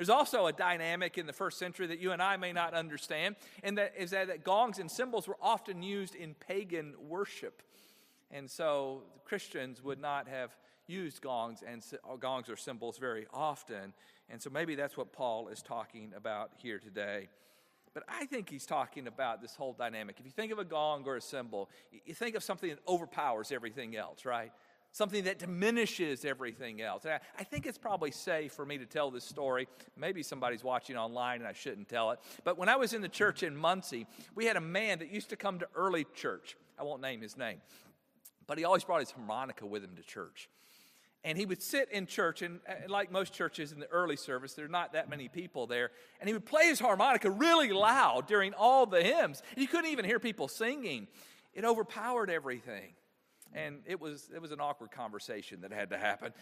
There's 0.00 0.08
also 0.08 0.46
a 0.46 0.52
dynamic 0.54 1.18
in 1.18 1.26
the 1.26 1.32
first 1.34 1.58
century 1.58 1.86
that 1.88 1.98
you 1.98 2.12
and 2.12 2.22
I 2.22 2.38
may 2.38 2.54
not 2.54 2.72
understand, 2.72 3.36
and 3.62 3.76
that 3.76 3.92
is 3.98 4.12
that, 4.12 4.44
gongs 4.44 4.78
and 4.78 4.90
cymbals 4.90 5.28
were 5.28 5.36
often 5.42 5.82
used 5.82 6.14
in 6.14 6.32
pagan 6.32 6.94
worship. 7.06 7.60
And 8.30 8.50
so 8.50 9.02
Christians 9.26 9.84
would 9.84 10.00
not 10.00 10.26
have 10.26 10.56
used 10.86 11.20
gongs 11.20 11.62
and 11.62 11.84
uh, 12.10 12.16
gongs 12.16 12.48
or 12.48 12.56
cymbals 12.56 12.96
very 12.96 13.26
often. 13.30 13.92
And 14.30 14.40
so 14.40 14.48
maybe 14.48 14.74
that's 14.74 14.96
what 14.96 15.12
Paul 15.12 15.48
is 15.48 15.60
talking 15.60 16.12
about 16.16 16.52
here 16.56 16.78
today. 16.78 17.28
But 17.92 18.04
I 18.08 18.24
think 18.24 18.48
he's 18.48 18.64
talking 18.64 19.06
about 19.06 19.42
this 19.42 19.54
whole 19.54 19.74
dynamic. 19.74 20.16
If 20.18 20.24
you 20.24 20.32
think 20.32 20.50
of 20.50 20.58
a 20.58 20.64
gong 20.64 21.04
or 21.06 21.16
a 21.16 21.20
cymbal, 21.20 21.68
you 22.06 22.14
think 22.14 22.36
of 22.36 22.42
something 22.42 22.70
that 22.70 22.78
overpowers 22.88 23.52
everything 23.52 23.96
else, 23.96 24.24
right? 24.24 24.50
Something 24.92 25.24
that 25.24 25.38
diminishes 25.38 26.24
everything 26.24 26.80
else. 26.80 27.04
And 27.04 27.20
I 27.38 27.44
think 27.44 27.66
it's 27.66 27.78
probably 27.78 28.10
safe 28.10 28.52
for 28.52 28.66
me 28.66 28.78
to 28.78 28.86
tell 28.86 29.10
this 29.10 29.24
story. 29.24 29.68
Maybe 29.96 30.22
somebody's 30.22 30.64
watching 30.64 30.96
online 30.96 31.40
and 31.40 31.46
I 31.46 31.52
shouldn't 31.52 31.88
tell 31.88 32.10
it. 32.10 32.18
But 32.42 32.58
when 32.58 32.68
I 32.68 32.76
was 32.76 32.92
in 32.92 33.00
the 33.00 33.08
church 33.08 33.44
in 33.44 33.56
Muncie, 33.56 34.06
we 34.34 34.46
had 34.46 34.56
a 34.56 34.60
man 34.60 34.98
that 34.98 35.12
used 35.12 35.30
to 35.30 35.36
come 35.36 35.60
to 35.60 35.68
early 35.76 36.06
church. 36.14 36.56
I 36.78 36.82
won't 36.82 37.02
name 37.02 37.20
his 37.20 37.36
name 37.36 37.60
but 38.50 38.58
he 38.58 38.64
always 38.64 38.82
brought 38.82 38.98
his 38.98 39.12
harmonica 39.12 39.64
with 39.64 39.84
him 39.84 39.94
to 39.94 40.02
church. 40.02 40.48
And 41.22 41.38
he 41.38 41.46
would 41.46 41.62
sit 41.62 41.88
in 41.92 42.06
church, 42.06 42.42
and 42.42 42.58
uh, 42.68 42.72
like 42.88 43.12
most 43.12 43.32
churches 43.32 43.70
in 43.70 43.78
the 43.78 43.86
early 43.92 44.16
service, 44.16 44.54
there 44.54 44.64
are 44.64 44.68
not 44.68 44.94
that 44.94 45.08
many 45.08 45.28
people 45.28 45.68
there. 45.68 45.92
And 46.18 46.28
he 46.28 46.32
would 46.32 46.44
play 46.44 46.66
his 46.66 46.80
harmonica 46.80 47.30
really 47.30 47.70
loud 47.70 48.26
during 48.26 48.52
all 48.54 48.86
the 48.86 49.04
hymns. 49.04 49.40
You 49.56 49.68
couldn't 49.68 49.92
even 49.92 50.04
hear 50.04 50.18
people 50.18 50.48
singing. 50.48 51.06
It 51.54 51.64
overpowered 51.64 52.28
everything. 52.28 52.94
And 53.54 53.80
it 53.86 54.00
was, 54.00 54.30
it 54.34 54.40
was 54.40 54.52
an 54.52 54.60
awkward 54.60 54.90
conversation 54.90 55.60
that 55.62 55.72
had 55.72 55.90
to 55.90 55.98
happen. 55.98 56.32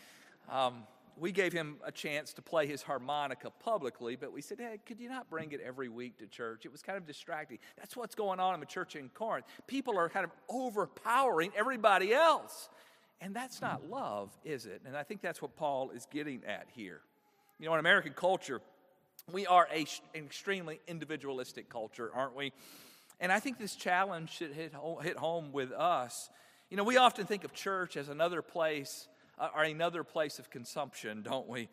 Um, 0.51 0.85
we 1.17 1.33
gave 1.33 1.53
him 1.53 1.77
a 1.85 1.91
chance 1.91 2.33
to 2.35 2.43
play 2.43 2.67
his 2.67 2.83
harmonica 2.83 3.51
publicly, 3.51 4.15
but 4.15 4.33
we 4.33 4.41
said, 4.41 4.59
hey, 4.61 4.79
could 4.87 5.01
you 5.01 5.09
not 5.09 5.29
bring 5.29 5.53
it 5.53 5.61
every 5.65 5.89
week 5.89 6.19
to 6.19 6.27
church? 6.27 6.65
It 6.65 6.73
was 6.73 6.83
kind 6.83 6.97
of 6.97 7.07
distracting. 7.07 7.59
That's 7.77 7.97
what's 7.97 8.15
going 8.15 8.39
on 8.39 8.55
in 8.55 8.61
the 8.61 8.67
church 8.67 8.95
in 8.95 9.09
Corinth. 9.09 9.47
People 9.67 9.99
are 9.99 10.09
kind 10.09 10.25
of 10.25 10.31
overpowering 10.49 11.53
everybody 11.57 12.15
else. 12.15 12.69
And 13.21 13.35
that's 13.35 13.61
not 13.61 13.89
love, 13.91 14.31
is 14.45 14.67
it? 14.67 14.83
And 14.87 14.97
I 14.97 15.03
think 15.03 15.23
that's 15.23 15.43
what 15.43 15.57
Paul 15.57 15.91
is 15.91 16.07
getting 16.11 16.43
at 16.47 16.69
here. 16.73 17.01
You 17.59 17.67
know, 17.67 17.75
in 17.75 17.81
American 17.81 18.13
culture, 18.13 18.61
we 19.33 19.45
are 19.47 19.69
a, 19.73 19.87
an 20.15 20.25
extremely 20.25 20.81
individualistic 20.87 21.69
culture, 21.69 22.13
aren't 22.15 22.37
we? 22.37 22.53
And 23.19 23.33
I 23.33 23.41
think 23.41 23.59
this 23.59 23.75
challenge 23.75 24.31
should 24.31 24.53
hit, 24.53 24.73
hit 25.03 25.17
home 25.17 25.51
with 25.51 25.73
us. 25.73 26.31
You 26.71 26.77
know, 26.77 26.85
we 26.85 26.99
often 26.99 27.25
think 27.25 27.45
of 27.45 27.53
church 27.55 27.97
as 27.97 28.09
another 28.09 28.43
place 28.43 29.09
uh, 29.39 29.49
are 29.55 29.65
another 29.65 30.05
place 30.05 30.39
of 30.39 30.51
consumption, 30.51 31.23
don't 31.23 31.49
we? 31.49 31.69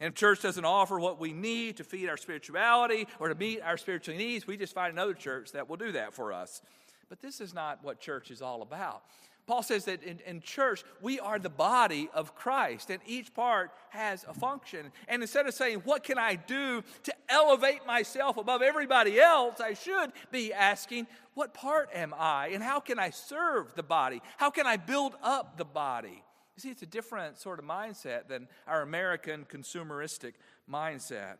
And 0.00 0.12
if 0.12 0.14
church 0.14 0.40
doesn't 0.40 0.64
offer 0.64 0.98
what 0.98 1.20
we 1.20 1.32
need 1.32 1.78
to 1.78 1.84
feed 1.84 2.08
our 2.08 2.16
spirituality 2.16 3.06
or 3.18 3.28
to 3.28 3.34
meet 3.34 3.60
our 3.60 3.76
spiritual 3.76 4.14
needs, 4.14 4.46
we 4.46 4.56
just 4.56 4.74
find 4.74 4.92
another 4.92 5.14
church 5.14 5.52
that 5.52 5.68
will 5.68 5.76
do 5.76 5.92
that 5.92 6.14
for 6.14 6.32
us. 6.32 6.62
But 7.08 7.20
this 7.20 7.40
is 7.40 7.52
not 7.52 7.82
what 7.82 8.00
church 8.00 8.30
is 8.30 8.40
all 8.40 8.62
about. 8.62 9.02
Paul 9.48 9.62
says 9.62 9.86
that 9.86 10.02
in, 10.02 10.20
in, 10.26 10.42
church, 10.42 10.84
we 11.00 11.18
are 11.18 11.38
the 11.38 11.48
body 11.48 12.10
of 12.12 12.34
Christ, 12.34 12.90
and 12.90 13.00
each 13.06 13.32
part 13.32 13.70
has 13.88 14.24
a 14.28 14.34
function. 14.34 14.92
And 15.08 15.22
instead 15.22 15.46
of 15.46 15.54
saying, 15.54 15.78
What 15.84 16.04
can 16.04 16.18
I 16.18 16.34
do 16.34 16.84
to 17.04 17.14
elevate 17.30 17.86
myself 17.86 18.36
above 18.36 18.60
everybody 18.60 19.18
else? 19.18 19.58
I 19.58 19.72
should 19.72 20.12
be 20.30 20.52
asking, 20.52 21.06
What 21.32 21.54
part 21.54 21.88
am 21.94 22.14
I, 22.16 22.48
and 22.48 22.62
how 22.62 22.78
can 22.78 22.98
I 22.98 23.08
serve 23.08 23.74
the 23.74 23.82
body? 23.82 24.20
How 24.36 24.50
can 24.50 24.66
I 24.66 24.76
build 24.76 25.14
up 25.22 25.56
the 25.56 25.64
body? 25.64 26.22
You 26.54 26.60
see, 26.60 26.70
it's 26.70 26.82
a 26.82 26.86
different 26.86 27.38
sort 27.38 27.58
of 27.58 27.64
mindset 27.64 28.28
than 28.28 28.48
our 28.66 28.82
American 28.82 29.46
consumeristic 29.50 30.34
mindset. 30.70 31.36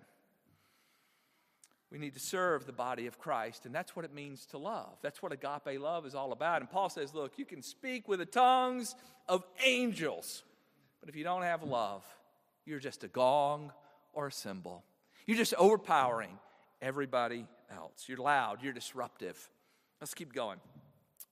We 1.91 1.99
need 1.99 2.15
to 2.15 2.21
serve 2.21 2.67
the 2.67 2.73
body 2.73 3.07
of 3.07 3.19
Christ, 3.19 3.65
and 3.65 3.75
that's 3.75 3.97
what 3.97 4.05
it 4.05 4.13
means 4.13 4.45
to 4.47 4.59
love. 4.59 4.99
That's 5.03 5.23
what 5.23 5.33
agape 5.33 5.81
love 5.81 6.05
is 6.05 6.15
all 6.15 6.33
about. 6.33 6.61
And 6.61 6.71
Paul 6.71 6.91
says, 6.91 7.15
Look, 7.15 7.39
you 7.39 7.47
can 7.47 7.63
speak 7.63 8.09
with 8.09 8.19
the 8.19 8.27
tongues 8.27 8.95
of 9.27 9.43
angels, 9.65 10.43
but 11.01 11.09
if 11.09 11.17
you 11.17 11.25
don't 11.25 11.43
have 11.43 11.63
love, 11.63 12.05
you're 12.67 12.79
just 12.79 13.05
a 13.05 13.09
gong 13.09 13.73
or 14.13 14.27
a 14.27 14.33
cymbal. 14.33 14.85
You're 15.27 15.39
just 15.39 15.55
overpowering 15.55 16.39
everybody 16.83 17.47
else. 17.75 18.05
You're 18.07 18.19
loud, 18.19 18.63
you're 18.63 18.75
disruptive. 18.75 19.49
Let's 20.01 20.15
keep 20.15 20.35
going. 20.35 20.59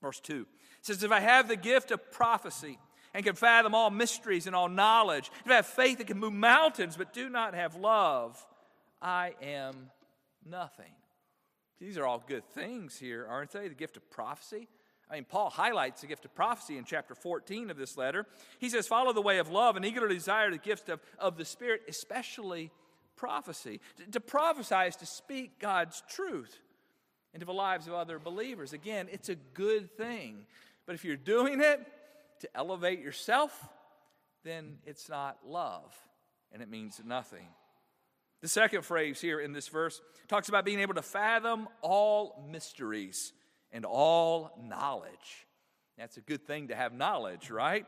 Verse 0.01 0.21
2 0.21 0.47
says, 0.87 1.03
If 1.03 1.13
I 1.13 1.21
have 1.21 1.49
the 1.49 1.57
gift 1.57 1.91
of 1.91 2.11
prophecy 2.11 2.79
and 3.13 3.25
can 3.25 3.35
fathom 3.35 3.75
all 3.75 3.91
mysteries 3.91 4.47
and 4.47 4.57
all 4.57 4.69
knowledge, 4.69 5.31
if 5.45 5.51
I 5.51 5.57
have 5.57 5.67
faith 5.67 5.99
that 5.99 6.07
can 6.07 6.19
move 6.19 6.33
mountains 6.33 6.97
but 6.97 7.13
do 7.13 7.29
not 7.29 7.55
have 7.55 7.77
love, 7.77 8.45
I 9.03 9.35
am 9.43 9.91
nothing. 10.47 10.93
These 11.81 11.99
are 11.99 12.07
all 12.07 12.23
good 12.27 12.45
things 12.51 12.97
here, 12.99 13.27
aren't 13.29 13.51
they? 13.51 13.69
The 13.69 13.75
gift 13.75 13.97
of 13.97 14.11
prophecy. 14.11 14.69
I 15.11 15.15
mean, 15.15 15.27
Paul 15.29 15.51
highlights 15.51 16.01
the 16.01 16.07
gift 16.07 16.25
of 16.25 16.35
prophecy 16.35 16.79
in 16.79 16.85
chapter 16.85 17.15
14 17.15 17.71
of 17.71 17.77
this 17.77 17.97
letter. 17.97 18.27
He 18.59 18.69
says, 18.69 18.89
Follow 18.89 19.13
the 19.13 19.23
way 19.23 19.39
of 19.39 19.51
love 19.51 19.77
and 19.77 19.85
eagerly 19.85 20.15
desire 20.15 20.51
the 20.51 20.59
gift 20.59 20.89
of, 20.89 21.01
of 21.19 21.37
the 21.37 21.45
Spirit, 21.45 21.83
especially 21.89 22.71
prophecy. 23.15 23.81
To, 23.99 24.11
to 24.13 24.21
prophesy 24.21 24.89
is 24.89 24.97
to 24.97 25.07
speak 25.07 25.59
God's 25.61 26.03
truth 26.09 26.59
into 27.35 27.47
the 27.47 27.53
lives 27.53 27.87
of 27.87 27.95
other 27.95 28.19
believers. 28.19 28.73
Again, 28.73 29.09
it's 29.13 29.29
a 29.29 29.35
good 29.35 29.97
thing. 29.97 30.47
But 30.87 30.95
if 30.95 31.05
you're 31.05 31.17
doing 31.17 31.61
it 31.61 31.87
to 32.41 32.49
elevate 32.57 33.01
yourself, 33.01 33.69
then 34.45 34.79
it's 34.87 35.09
not 35.09 35.39
love, 35.47 35.95
and 36.53 36.63
it 36.63 36.71
means 36.71 37.01
nothing. 37.05 37.49
The 38.43 38.49
second 38.49 38.83
phrase 38.83 39.21
here 39.21 39.41
in 39.41 39.53
this 39.53 39.69
verse 39.69 40.01
talks 40.29 40.49
about 40.49 40.65
being 40.65 40.81
able 40.81 40.95
to 40.95 41.03
fathom 41.03 41.69
all 41.81 42.47
mysteries 42.51 43.33
and 43.73 43.85
all 43.85 44.59
knowledge. 44.63 45.47
That's 45.99 46.17
a 46.17 46.21
good 46.21 46.47
thing 46.47 46.69
to 46.69 46.77
have 46.77 46.93
knowledge, 46.93 47.51
right? 47.51 47.87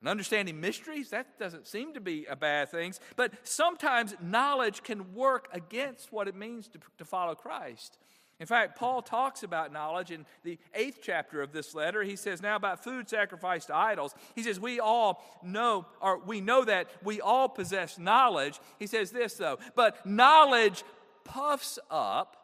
And 0.00 0.08
understanding 0.08 0.60
mysteries, 0.60 1.10
that 1.10 1.38
doesn't 1.38 1.66
seem 1.66 1.94
to 1.94 2.00
be 2.00 2.26
a 2.26 2.36
bad 2.36 2.70
thing. 2.70 2.94
But 3.16 3.32
sometimes 3.42 4.14
knowledge 4.20 4.82
can 4.82 5.14
work 5.14 5.48
against 5.52 6.12
what 6.12 6.28
it 6.28 6.36
means 6.36 6.68
to, 6.68 6.78
to 6.98 7.04
follow 7.04 7.34
Christ. 7.34 7.98
In 8.40 8.46
fact, 8.46 8.78
Paul 8.78 9.02
talks 9.02 9.42
about 9.42 9.72
knowledge 9.72 10.12
in 10.12 10.24
the 10.44 10.58
eighth 10.72 11.00
chapter 11.02 11.42
of 11.42 11.50
this 11.52 11.74
letter. 11.74 12.04
He 12.04 12.14
says, 12.14 12.40
Now 12.40 12.54
about 12.54 12.84
food 12.84 13.08
sacrificed 13.08 13.66
to 13.66 13.76
idols. 13.76 14.14
He 14.36 14.44
says, 14.44 14.60
We 14.60 14.78
all 14.78 15.24
know, 15.42 15.86
or 16.00 16.18
we 16.18 16.40
know 16.40 16.64
that 16.64 16.88
we 17.02 17.20
all 17.20 17.48
possess 17.48 17.98
knowledge. 17.98 18.60
He 18.78 18.86
says 18.86 19.10
this, 19.10 19.34
though, 19.34 19.58
but 19.74 20.06
knowledge 20.06 20.84
puffs 21.24 21.80
up 21.90 22.36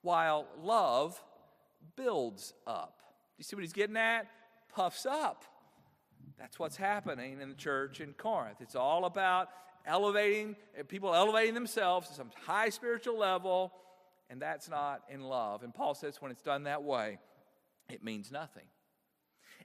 while 0.00 0.46
love 0.62 1.22
builds 1.96 2.54
up. 2.66 3.02
You 3.36 3.44
see 3.44 3.56
what 3.56 3.62
he's 3.62 3.74
getting 3.74 3.98
at? 3.98 4.26
Puffs 4.74 5.04
up. 5.04 5.44
That's 6.38 6.58
what's 6.58 6.76
happening 6.76 7.42
in 7.42 7.50
the 7.50 7.54
church 7.54 8.00
in 8.00 8.14
Corinth. 8.14 8.58
It's 8.60 8.74
all 8.74 9.04
about 9.04 9.50
elevating, 9.84 10.56
people 10.88 11.14
elevating 11.14 11.52
themselves 11.52 12.08
to 12.08 12.14
some 12.14 12.30
high 12.46 12.70
spiritual 12.70 13.18
level 13.18 13.72
and 14.30 14.40
that's 14.40 14.70
not 14.70 15.02
in 15.10 15.20
love. 15.20 15.62
And 15.64 15.74
Paul 15.74 15.94
says 15.94 16.16
when 16.22 16.30
it's 16.30 16.42
done 16.42 16.62
that 16.62 16.84
way, 16.84 17.18
it 17.90 18.02
means 18.02 18.30
nothing. 18.30 18.64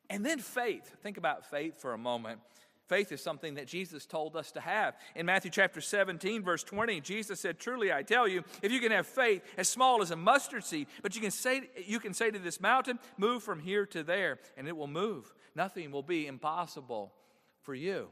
And 0.10 0.26
then 0.26 0.40
faith. 0.40 0.92
Think 1.02 1.18
about 1.18 1.50
faith 1.50 1.80
for 1.80 1.94
a 1.94 1.98
moment. 1.98 2.40
Faith 2.88 3.12
is 3.12 3.22
something 3.22 3.56
that 3.56 3.68
Jesus 3.68 4.06
told 4.06 4.36
us 4.36 4.52
to 4.52 4.60
have. 4.60 4.96
In 5.16 5.26
Matthew 5.26 5.50
chapter 5.50 5.82
17, 5.82 6.44
verse 6.44 6.64
20, 6.64 7.02
Jesus 7.02 7.40
said, 7.40 7.60
Truly 7.60 7.92
I 7.92 8.04
tell 8.04 8.28
you, 8.28 8.44
if 8.62 8.72
you 8.72 8.80
can 8.80 8.92
have 8.92 9.08
faith 9.08 9.42
as 9.58 9.70
small 9.70 10.02
as 10.02 10.12
a 10.12 10.16
mustard 10.16 10.64
seed, 10.64 10.88
but 11.02 11.16
you 11.16 11.22
can 11.22 11.32
say, 11.32 11.70
you 11.86 12.00
can 12.00 12.14
say 12.14 12.30
to 12.30 12.38
this 12.38 12.62
mountain, 12.62 13.00
Move 13.18 13.42
from 13.42 13.60
here 13.60 13.88
to 13.88 14.04
there, 14.04 14.40
and 14.56 14.68
it 14.68 14.78
will 14.78 14.88
move. 14.88 15.34
Nothing 15.56 15.92
will 15.92 16.04
be 16.04 16.28
impossible 16.28 17.14
for 17.62 17.74
you. 17.74 18.10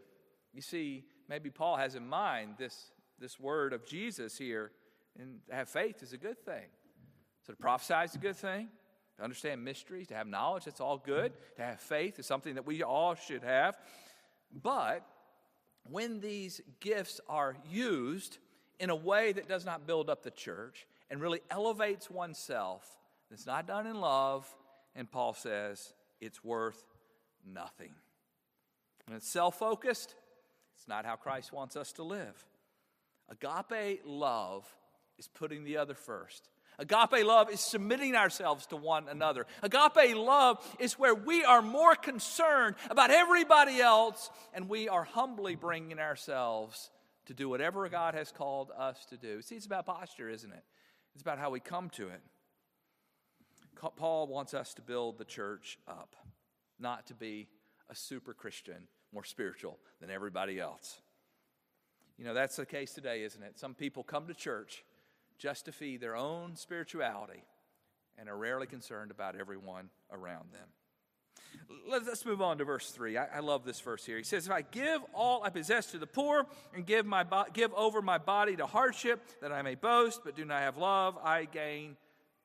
You 0.53 0.61
see, 0.61 1.03
maybe 1.29 1.51
Paul 1.51 1.77
has 1.77 1.93
in 1.93 2.07
mind 2.07 2.55
this, 2.57 2.91
this 3.19 3.39
word 3.39 3.73
of 3.73 3.85
Jesus 3.85 4.37
here 4.37 4.71
and 5.19 5.39
to 5.47 5.55
have 5.55 5.69
faith 5.69 6.01
is 6.01 6.13
a 6.13 6.17
good 6.17 6.43
thing. 6.43 6.65
So 7.45 7.53
to 7.53 7.57
prophesy 7.57 8.05
is 8.05 8.15
a 8.15 8.19
good 8.19 8.35
thing. 8.35 8.69
To 9.17 9.23
understand 9.23 9.63
mysteries, 9.63 10.07
to 10.07 10.15
have 10.15 10.27
knowledge, 10.27 10.65
that's 10.65 10.81
all 10.81 10.97
good. 10.97 11.33
To 11.57 11.61
have 11.61 11.79
faith 11.79 12.17
is 12.17 12.25
something 12.25 12.55
that 12.55 12.65
we 12.65 12.81
all 12.81 13.13
should 13.15 13.43
have. 13.43 13.77
But 14.51 15.05
when 15.83 16.19
these 16.19 16.61
gifts 16.79 17.21
are 17.29 17.55
used 17.69 18.39
in 18.79 18.89
a 18.89 18.95
way 18.95 19.31
that 19.33 19.47
does 19.47 19.65
not 19.65 19.85
build 19.85 20.09
up 20.09 20.23
the 20.23 20.31
church 20.31 20.87
and 21.11 21.21
really 21.21 21.41
elevates 21.51 22.09
oneself, 22.09 22.97
it's 23.29 23.45
not 23.45 23.67
done 23.67 23.85
in 23.85 23.99
love, 23.99 24.47
and 24.95 25.11
Paul 25.11 25.33
says 25.33 25.93
it's 26.19 26.43
worth 26.43 26.83
nothing. 27.45 27.93
When 29.05 29.17
it's 29.17 29.29
self 29.29 29.59
focused, 29.59 30.15
it's 30.75 30.87
not 30.87 31.05
how 31.05 31.17
Christ 31.17 31.53
wants 31.53 31.75
us 31.75 31.91
to 31.93 32.03
live. 32.03 32.45
Agape 33.29 34.01
love 34.05 34.65
is 35.17 35.27
putting 35.27 35.63
the 35.63 35.77
other 35.77 35.93
first. 35.93 36.49
Agape 36.79 37.23
love 37.25 37.51
is 37.51 37.59
submitting 37.59 38.15
ourselves 38.15 38.65
to 38.67 38.75
one 38.75 39.07
another. 39.07 39.45
Agape 39.61 40.15
love 40.15 40.57
is 40.79 40.97
where 40.97 41.13
we 41.13 41.43
are 41.43 41.61
more 41.61 41.95
concerned 41.95 42.75
about 42.89 43.11
everybody 43.11 43.79
else 43.79 44.31
and 44.53 44.67
we 44.67 44.89
are 44.89 45.03
humbly 45.03 45.55
bringing 45.55 45.99
ourselves 45.99 46.89
to 47.27 47.33
do 47.33 47.47
whatever 47.47 47.87
God 47.89 48.15
has 48.15 48.31
called 48.31 48.71
us 48.77 49.05
to 49.09 49.17
do. 49.17 49.41
See, 49.41 49.55
it's 49.55 49.65
about 49.65 49.85
posture, 49.85 50.29
isn't 50.29 50.51
it? 50.51 50.63
It's 51.13 51.21
about 51.21 51.37
how 51.37 51.51
we 51.51 51.59
come 51.59 51.89
to 51.91 52.07
it. 52.07 52.21
Paul 53.95 54.27
wants 54.27 54.53
us 54.53 54.73
to 54.75 54.81
build 54.81 55.17
the 55.17 55.25
church 55.25 55.77
up, 55.87 56.15
not 56.79 57.07
to 57.07 57.13
be 57.13 57.47
a 57.89 57.95
super 57.95 58.33
Christian, 58.33 58.87
more 59.13 59.25
spiritual 59.25 59.77
than 59.99 60.09
everybody 60.09 60.59
else. 60.59 61.01
You 62.17 62.25
know, 62.25 62.33
that's 62.33 62.55
the 62.55 62.65
case 62.65 62.93
today, 62.93 63.23
isn't 63.23 63.43
it? 63.43 63.59
Some 63.59 63.73
people 63.73 64.03
come 64.03 64.27
to 64.27 64.33
church 64.33 64.83
just 65.43 65.65
to 65.65 65.73
feed 65.73 65.99
their 65.99 66.15
own 66.15 66.55
spirituality 66.55 67.43
and 68.17 68.29
are 68.29 68.37
rarely 68.37 68.65
concerned 68.65 69.11
about 69.11 69.35
everyone 69.35 69.89
around 70.09 70.45
them. 70.53 70.69
Let's 71.85 72.25
move 72.25 72.41
on 72.41 72.59
to 72.59 72.63
verse 72.63 72.91
3. 72.91 73.17
I, 73.17 73.39
love 73.41 73.65
this 73.65 73.81
verse 73.81 74.05
here. 74.05 74.17
He 74.17 74.23
says, 74.23 74.45
If 74.47 74.53
I 74.53 74.61
give 74.61 75.01
all 75.13 75.43
I 75.43 75.49
possess 75.49 75.87
to 75.87 75.97
the 75.97 76.07
poor 76.07 76.45
and 76.73 76.85
give, 76.85 77.05
my 77.05 77.25
bo- 77.25 77.43
give 77.51 77.73
over 77.73 78.01
my 78.01 78.17
body 78.17 78.55
to 78.55 78.65
hardship, 78.65 79.21
that 79.41 79.51
I 79.51 79.61
may 79.63 79.75
boast, 79.75 80.21
but 80.23 80.37
do 80.37 80.45
not 80.45 80.61
have 80.61 80.77
love, 80.77 81.17
I 81.21 81.43
gain 81.43 81.97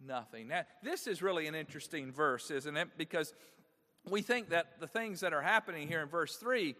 nothing. 0.05 0.49
Now, 0.49 0.65
this 0.83 1.07
is 1.07 1.23
really 1.23 1.47
an 1.47 1.55
interesting 1.55 2.11
verse, 2.11 2.51
isn't 2.51 2.77
it? 2.77 2.89
Because 2.99 3.33
we 4.11 4.23
think 4.23 4.51
that 4.51 4.81
the 4.81 4.89
things 4.89 5.21
that 5.21 5.33
are 5.33 5.43
happening 5.43 5.87
here 5.87 6.03
in 6.03 6.09
verse 6.09 6.35
3 6.35 6.75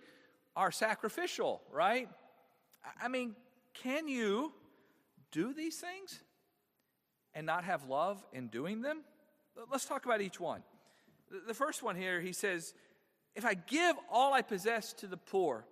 are 0.57 0.73
sacrificial, 0.73 1.63
right? 1.73 2.09
I 3.01 3.07
mean, 3.07 3.37
can 3.73 4.09
you 4.09 4.53
do 5.33 5.53
these 5.53 5.77
things 5.77 6.21
and 7.35 7.47
not 7.47 7.65
have 7.65 7.89
love 7.89 8.25
in 8.33 8.49
doing 8.49 8.83
them? 8.83 9.03
Let's 9.71 9.85
talk 9.85 10.05
about 10.05 10.21
each 10.21 10.39
one. 10.39 10.63
The 11.47 11.55
first 11.55 11.83
one 11.83 11.97
here, 11.97 12.21
he 12.21 12.33
says, 12.33 12.75
If 13.35 13.45
I 13.45 13.55
give 13.55 13.97
all 14.11 14.33
I 14.33 14.43
possess 14.43 14.93
to 14.95 15.07
the 15.07 15.17
poor, 15.17 15.67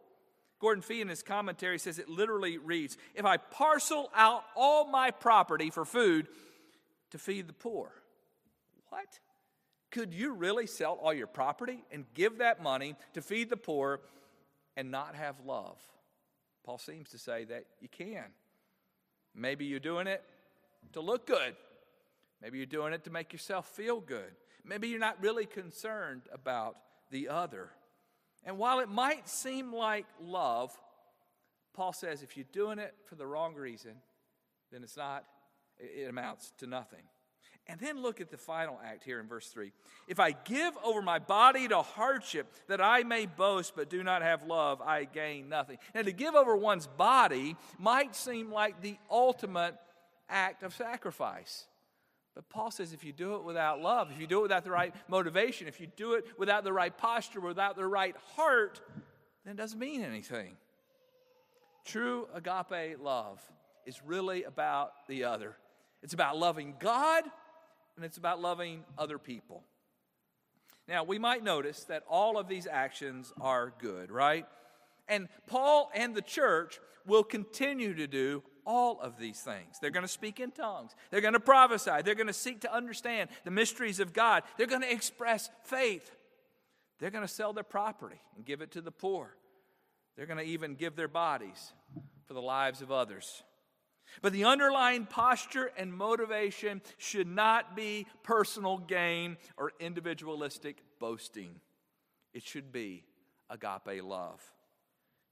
Gordon 0.59 0.83
Fee 0.83 1.01
in 1.01 1.09
his 1.09 1.23
commentary 1.23 1.79
says 1.79 1.99
it 1.99 2.09
literally 2.09 2.59
reads, 2.59 2.97
If 3.15 3.25
I 3.25 3.37
parcel 3.37 4.11
out 4.15 4.43
all 4.55 4.87
my 4.87 5.11
property 5.11 5.71
for 5.71 5.85
food 5.85 6.29
to 7.11 7.19
feed 7.19 7.47
the 7.47 7.53
poor. 7.53 7.93
What? 8.89 9.19
Could 9.91 10.15
you 10.15 10.33
really 10.33 10.67
sell 10.67 10.95
all 10.95 11.15
your 11.15 11.27
property 11.27 11.85
and 11.91 12.05
give 12.15 12.39
that 12.39 12.63
money 12.63 12.97
to 13.15 13.23
feed 13.23 13.51
the 13.51 13.57
poor 13.57 14.01
and 14.77 14.91
not 14.91 15.15
have 15.15 15.37
love? 15.47 15.79
Paul 16.65 16.79
seems 16.79 17.11
to 17.11 17.19
say 17.19 17.45
that 17.45 17.65
you 17.81 17.89
can. 17.89 18.25
Maybe 19.37 19.67
you're 19.67 19.79
doing 19.79 20.07
it 20.07 20.25
to 20.95 21.01
look 21.01 21.27
good. 21.27 21.55
Maybe 22.43 22.59
you're 22.59 22.67
doing 22.67 22.93
it 22.93 23.05
to 23.05 23.11
make 23.11 23.33
yourself 23.33 23.67
feel 23.69 24.01
good. 24.01 24.33
Maybe 24.65 24.89
you're 24.89 24.99
not 24.99 25.23
really 25.23 25.47
concerned 25.47 26.23
about 26.33 26.77
the 27.11 27.29
other. 27.29 27.71
And 28.45 28.59
while 28.59 28.81
it 28.81 28.89
might 28.89 29.29
seem 29.29 29.73
like 29.73 30.07
love, 30.21 30.77
Paul 31.75 31.93
says 31.93 32.23
if 32.23 32.37
you're 32.37 32.47
doing 32.53 32.79
it 32.79 32.95
for 33.05 33.15
the 33.15 33.27
wrong 33.27 33.55
reason, 33.55 33.93
then 34.73 34.83
it's 34.83 34.97
not, 34.97 35.25
it 35.79 36.09
amounts 36.09 36.53
to 36.59 36.67
nothing. 36.67 37.03
And 37.69 37.81
then 37.81 38.01
look 38.01 38.21
at 38.21 38.31
the 38.31 38.37
final 38.39 38.79
act 38.85 39.03
here 39.03 39.19
in 39.19 39.27
verse 39.27 39.49
3. 39.49 39.73
If 40.07 40.21
I 40.21 40.33
give 40.33 40.77
over 40.85 41.03
my 41.03 41.19
body 41.19 41.67
to 41.69 41.83
hardship 41.83 42.47
that 42.69 42.81
I 42.81 43.03
may 43.03 43.27
boast 43.27 43.75
but 43.75 43.91
do 43.91 44.05
not 44.05 44.23
have 44.23 44.47
love, 44.47 44.81
I 44.81 45.05
gain 45.05 45.49
nothing. 45.49 45.79
Now, 45.93 46.03
to 46.03 46.13
give 46.13 46.37
over 46.37 46.57
one's 46.57 46.87
body 46.87 47.57
might 47.79 48.15
seem 48.15 48.53
like 48.53 48.83
the 48.83 48.97
ultimate 49.11 49.75
act 50.29 50.63
of 50.63 50.75
sacrifice. 50.75 51.67
But 52.37 52.49
Paul 52.51 52.71
says 52.71 52.93
if 52.93 53.03
you 53.03 53.13
do 53.13 53.35
it 53.35 53.45
without 53.45 53.81
love, 53.81 54.11
if 54.13 54.21
you 54.21 54.29
do 54.29 54.41
it 54.41 54.43
without 54.43 54.63
the 54.63 54.71
right 54.71 54.95
motivation, 55.09 55.67
if 55.67 55.81
you 55.81 55.89
do 55.97 56.13
it 56.13 56.27
without 56.39 56.63
the 56.63 56.73
right 56.73 56.97
posture, 56.97 57.41
without 57.41 57.75
the 57.75 57.87
right 57.87 58.15
heart, 58.37 58.81
then 59.45 59.55
it 59.55 59.57
doesn't 59.57 59.79
mean 59.79 60.05
anything. 60.05 60.57
True 61.85 62.29
agape 62.35 63.01
love 63.01 63.41
is 63.87 64.03
really 64.05 64.45
about 64.45 64.93
the 65.09 65.25
other. 65.25 65.57
It's 66.03 66.15
about 66.15 66.37
loving 66.37 66.75
God 66.79 67.25
and 67.97 68.05
it's 68.05 68.19
about 68.19 68.41
loving 68.41 68.85
other 68.99 69.19
people. 69.19 69.65
Now, 70.89 71.03
we 71.03 71.19
might 71.19 71.43
notice 71.43 71.85
that 71.85 72.05
all 72.09 72.39
of 72.39 72.49
these 72.49 72.67
actions 72.67 73.33
are 73.41 73.73
good, 73.79 74.11
right? 74.11 74.47
And 75.09 75.29
Paul 75.47 75.91
and 75.95 76.15
the 76.15 76.23
church 76.23 76.79
will 77.07 77.25
continue 77.25 77.95
to 77.95 78.07
do 78.07 78.43
all 78.65 79.01
of 79.01 79.19
these 79.19 79.41
things. 79.41 79.79
They're 79.81 79.91
going 79.91 80.05
to 80.05 80.09
speak 80.09 80.41
in 80.41 80.51
tongues. 80.51 80.95
They're 81.11 81.21
going 81.21 81.35
to 81.35 81.41
prophesy. 81.41 82.03
They're 82.05 82.15
going 82.15 82.27
to 82.27 82.33
seek 82.33 82.61
to 82.63 82.75
understand 82.75 83.31
the 83.45 83.51
mysteries 83.51 84.01
of 84.01 84.13
God. 84.13 84.43
They're 84.57 84.67
going 84.67 84.83
to 84.83 84.93
express 84.93 85.49
faith. 85.65 86.11
They're 86.99 87.11
going 87.11 87.27
to 87.27 87.33
sell 87.33 87.53
their 87.53 87.65
property 87.65 88.21
and 88.37 88.45
give 88.45 88.61
it 88.61 88.73
to 88.73 88.81
the 88.81 88.91
poor. 88.91 89.37
They're 90.17 90.27
going 90.27 90.39
to 90.39 90.45
even 90.45 90.75
give 90.75 90.97
their 90.97 91.09
bodies 91.09 91.73
for 92.27 92.35
the 92.35 92.43
lives 92.43 92.83
of 92.83 92.91
others. 92.91 93.43
But 94.23 94.33
the 94.33 94.45
underlying 94.45 95.07
posture 95.07 95.71
and 95.77 95.93
motivation 95.93 96.83
should 96.99 97.27
not 97.27 97.77
be 97.77 98.07
personal 98.23 98.79
gain 98.79 99.37
or 99.57 99.73
individualistic 99.81 100.83
boasting. 100.99 101.61
It 102.33 102.43
should 102.43 102.73
be 102.73 103.05
agape 103.51 104.03
love. 104.03 104.41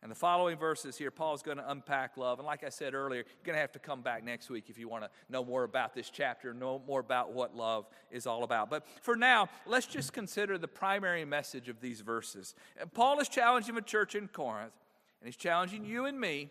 And 0.05 0.11
the 0.11 0.17
following 0.17 0.59
verses 0.59 0.99
here, 0.99 1.11
Paul's 1.11 1.43
going 1.43 1.57
to 1.57 1.71
unpack 1.71 2.19
love. 2.19 2.39
And 2.39 2.45
like 2.45 2.63
I 2.63 2.69
said 2.69 2.93
earlier, 2.93 3.21
you're 3.21 3.45
going 3.45 3.57
to 3.57 3.61
have 3.61 3.73
to 3.73 3.79
come 3.79 4.03
back 4.03 4.23
next 4.23 4.51
week 4.51 4.69
if 4.69 4.77
you 4.77 4.87
want 4.87 5.03
to 5.03 5.11
know 5.31 5.43
more 5.43 5.65
about 5.65 5.95
this 5.95 6.11
chapter, 6.11 6.53
know 6.53 6.83
more 6.87 7.01
about 7.01 7.33
what 7.33 7.57
love 7.57 7.87
is 8.11 8.27
all 8.27 8.45
about. 8.45 8.69
But 8.69 8.87
for 9.01 9.17
now, 9.17 9.49
let's 9.65 9.87
just 9.87 10.13
consider 10.13 10.59
the 10.59 10.69
primary 10.69 11.25
message 11.25 11.71
of 11.71 11.81
these 11.81 12.03
verses. 12.03 12.55
And 12.79 12.93
Paul 12.93 13.19
is 13.19 13.31
challenging 13.31 13.77
the 13.77 13.81
church 13.81 14.15
in 14.15 14.29
Corinth, 14.29 14.75
and 15.23 15.27
he's 15.27 15.37
challenging 15.37 15.87
you 15.87 16.05
and 16.05 16.21
me 16.21 16.51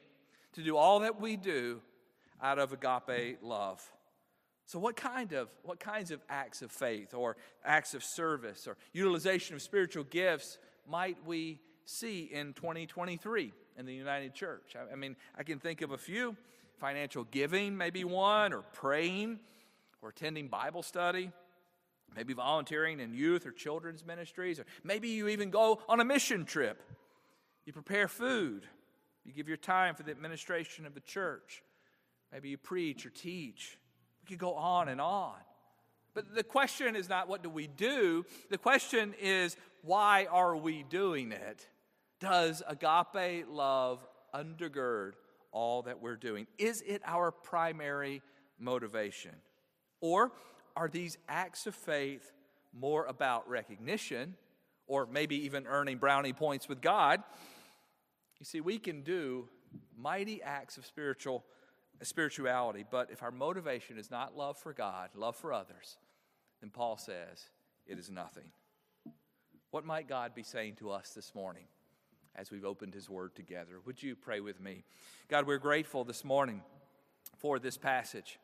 to 0.53 0.63
do 0.63 0.75
all 0.75 1.01
that 1.01 1.21
we 1.21 1.37
do 1.37 1.79
out 2.43 2.59
of 2.59 2.73
agape 2.73 3.39
love. 3.41 3.81
So 4.65 4.77
what 4.77 4.95
kind 4.95 5.33
of 5.33 5.50
what 5.63 5.79
kinds 5.79 6.12
of 6.12 6.21
acts 6.29 6.62
of 6.62 6.71
faith 6.71 7.13
or 7.13 7.38
acts 7.65 7.93
of 7.93 8.03
service 8.03 8.67
or 8.67 8.77
utilization 8.91 9.55
of 9.55 9.62
spiritual 9.62 10.03
gifts 10.03 10.57
might 10.88 11.17
we 11.25 11.59
see 11.85 12.29
in 12.31 12.53
2023 12.53 13.51
in 13.77 13.85
the 13.85 13.93
United 13.93 14.33
Church. 14.33 14.75
I, 14.75 14.93
I 14.93 14.95
mean, 14.95 15.15
I 15.38 15.43
can 15.43 15.59
think 15.59 15.81
of 15.81 15.91
a 15.91 15.97
few 15.97 16.35
financial 16.79 17.23
giving, 17.25 17.75
maybe 17.77 18.03
one, 18.03 18.53
or 18.53 18.62
praying, 18.73 19.39
or 20.01 20.09
attending 20.09 20.47
Bible 20.47 20.83
study, 20.83 21.31
maybe 22.15 22.33
volunteering 22.33 23.00
in 23.00 23.13
youth 23.13 23.45
or 23.45 23.51
children's 23.51 24.05
ministries, 24.05 24.59
or 24.59 24.65
maybe 24.83 25.09
you 25.09 25.27
even 25.29 25.50
go 25.50 25.81
on 25.88 26.00
a 26.00 26.05
mission 26.05 26.45
trip. 26.45 26.81
You 27.65 27.73
prepare 27.73 28.07
food, 28.07 28.65
you 29.23 29.31
give 29.31 29.47
your 29.47 29.57
time 29.57 29.95
for 29.95 30.03
the 30.03 30.12
administration 30.12 30.85
of 30.85 30.93
the 30.93 31.00
church, 31.00 31.63
maybe 32.33 32.49
you 32.49 32.57
preach 32.57 33.05
or 33.05 33.11
teach. 33.11 33.77
We 34.23 34.29
could 34.29 34.39
go 34.39 34.55
on 34.55 34.89
and 34.89 34.99
on. 34.99 35.35
But 36.13 36.35
the 36.35 36.43
question 36.43 36.95
is 36.95 37.07
not 37.07 37.27
what 37.27 37.43
do 37.43 37.49
we 37.49 37.67
do? 37.67 38.25
The 38.49 38.57
question 38.57 39.13
is 39.21 39.55
why 39.83 40.27
are 40.29 40.55
we 40.55 40.83
doing 40.83 41.31
it? 41.31 41.67
Does 42.19 42.63
agape 42.67 43.45
love 43.49 44.05
undergird 44.33 45.13
all 45.51 45.83
that 45.83 46.01
we're 46.01 46.15
doing? 46.15 46.47
Is 46.57 46.81
it 46.81 47.01
our 47.05 47.31
primary 47.31 48.21
motivation? 48.59 49.35
Or 50.01 50.31
are 50.75 50.87
these 50.87 51.17
acts 51.29 51.67
of 51.67 51.75
faith 51.75 52.31
more 52.73 53.05
about 53.05 53.47
recognition 53.47 54.35
or 54.87 55.05
maybe 55.05 55.45
even 55.45 55.67
earning 55.67 55.97
brownie 55.97 56.33
points 56.33 56.67
with 56.67 56.81
God? 56.81 57.21
You 58.39 58.45
see, 58.45 58.61
we 58.61 58.79
can 58.79 59.01
do 59.01 59.47
mighty 59.97 60.41
acts 60.41 60.77
of 60.77 60.85
spiritual 60.85 61.43
spirituality, 62.01 62.85
but 62.89 63.09
if 63.12 63.23
our 63.23 63.31
motivation 63.31 63.97
is 63.97 64.12
not 64.12 64.35
love 64.35 64.57
for 64.57 64.73
God, 64.73 65.09
love 65.15 65.35
for 65.35 65.53
others, 65.53 65.97
then 66.62 66.69
Paul 66.69 66.97
says 66.97 67.50
it 67.85 67.97
is 68.00 68.09
nothing. 68.09 68.51
What 69.71 69.85
might 69.85 70.07
God 70.07 70.35
be 70.35 70.43
saying 70.43 70.75
to 70.75 70.91
us 70.91 71.12
this 71.12 71.33
morning? 71.33 71.65
as 72.35 72.51
we've 72.51 72.65
opened 72.65 72.93
His 72.93 73.09
Word 73.09 73.35
together. 73.35 73.79
Would 73.86 74.01
you 74.01 74.15
pray 74.15 74.39
with 74.39 74.60
me? 74.60 74.84
God, 75.27 75.45
we're 75.45 75.58
grateful 75.58 76.03
this 76.03 76.23
morning 76.23 76.62
for 77.38 77.60
this 77.60 77.77
passage. 77.77 78.39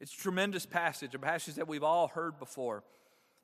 It's 0.00 0.14
a 0.14 0.18
tremendous 0.18 0.66
passage, 0.66 1.14
a 1.14 1.18
passage 1.18 1.56
that 1.56 1.66
we've 1.66 1.82
all 1.82 2.08
heard 2.08 2.38
before. 2.38 2.84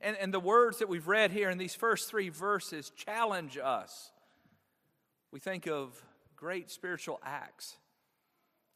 And, 0.00 0.16
and 0.16 0.32
the 0.32 0.40
words 0.40 0.78
that 0.78 0.88
we've 0.88 1.08
read 1.08 1.32
here 1.32 1.50
in 1.50 1.58
these 1.58 1.74
first 1.74 2.08
three 2.08 2.28
verses 2.28 2.90
challenge 2.90 3.58
us. 3.62 4.12
We 5.32 5.40
think 5.40 5.66
of 5.66 6.00
great 6.36 6.70
spiritual 6.70 7.20
acts 7.24 7.76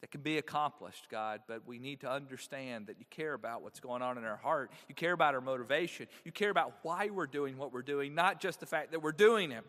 that 0.01 0.11
can 0.11 0.21
be 0.21 0.37
accomplished, 0.37 1.07
God, 1.09 1.41
but 1.47 1.67
we 1.67 1.77
need 1.77 2.01
to 2.01 2.11
understand 2.11 2.87
that 2.87 2.99
you 2.99 3.05
care 3.09 3.33
about 3.33 3.61
what's 3.61 3.79
going 3.79 4.01
on 4.01 4.17
in 4.17 4.23
our 4.23 4.37
heart. 4.37 4.71
You 4.87 4.95
care 4.95 5.11
about 5.11 5.35
our 5.35 5.41
motivation. 5.41 6.07
You 6.23 6.31
care 6.31 6.49
about 6.49 6.73
why 6.83 7.09
we're 7.09 7.27
doing 7.27 7.57
what 7.57 7.73
we're 7.73 7.81
doing, 7.81 8.15
not 8.15 8.39
just 8.39 8.59
the 8.59 8.65
fact 8.65 8.91
that 8.91 9.01
we're 9.01 9.11
doing 9.11 9.51
it. 9.51 9.63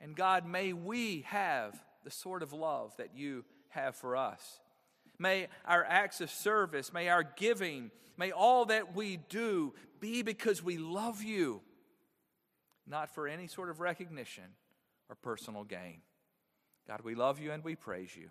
And 0.00 0.16
God, 0.16 0.46
may 0.46 0.72
we 0.72 1.22
have 1.28 1.74
the 2.04 2.10
sort 2.10 2.42
of 2.42 2.52
love 2.52 2.96
that 2.96 3.10
you 3.14 3.44
have 3.68 3.94
for 3.94 4.16
us. 4.16 4.60
May 5.18 5.48
our 5.64 5.84
acts 5.84 6.20
of 6.20 6.30
service, 6.30 6.92
may 6.92 7.08
our 7.08 7.24
giving, 7.24 7.90
may 8.16 8.30
all 8.30 8.66
that 8.66 8.94
we 8.94 9.18
do 9.28 9.74
be 10.00 10.22
because 10.22 10.62
we 10.62 10.78
love 10.78 11.22
you, 11.22 11.62
not 12.86 13.14
for 13.14 13.26
any 13.26 13.46
sort 13.46 13.70
of 13.70 13.80
recognition 13.80 14.44
or 15.08 15.16
personal 15.16 15.64
gain. 15.64 16.00
God, 16.86 17.00
we 17.02 17.14
love 17.14 17.40
you 17.40 17.52
and 17.52 17.64
we 17.64 17.74
praise 17.74 18.14
you. 18.16 18.30